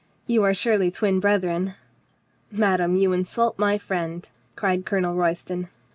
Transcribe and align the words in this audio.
"You 0.25 0.41
are 0.45 0.53
surely 0.55 0.89
twin 0.89 1.19
brethren?" 1.19 1.75
"Madame, 2.49 2.95
you 2.95 3.13
insult 3.13 3.59
my 3.59 3.77
friend," 3.77 4.27
cried 4.55 4.83
Colonel 4.83 5.13
Royston. 5.13 5.69